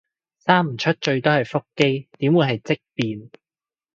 [0.39, 3.29] 生唔出最多係腹肌，點會係積便